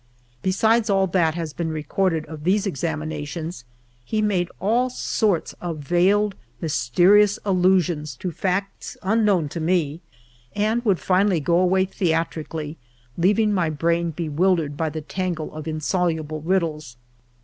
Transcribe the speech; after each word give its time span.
Besides 0.41 0.89
all 0.89 1.05
that 1.05 1.35
has 1.35 1.53
been 1.53 1.69
recorded 1.71 2.25
of 2.25 2.43
these 2.43 2.65
examinations, 2.65 3.65
he 4.03 4.19
made 4.19 4.49
all 4.59 4.89
sorts 4.89 5.53
of 5.61 5.77
veiled, 5.77 6.33
mysterious 6.59 7.37
allusions 7.45 8.15
to 8.15 8.31
facts 8.31 8.97
unknown 9.03 9.47
to 9.49 9.59
me, 9.59 10.01
and 10.55 10.83
would 10.83 10.99
finally 10.99 11.39
go 11.39 11.59
away 11.59 11.85
theatrically, 11.85 12.77
leaving 13.15 13.53
my 13.53 13.69
brain 13.69 14.09
bewildered 14.09 14.75
by 14.75 14.89
the 14.89 15.01
tangle 15.01 15.53
of 15.53 15.67
insoluble 15.67 16.41
riddles. 16.41 16.97